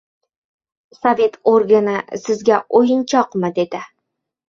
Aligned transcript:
—Sovet 1.01 1.37
organi 1.53 1.99
sizga 2.25 2.61
o‘yinchoqmi?— 2.83 3.55
dedi. 3.63 3.87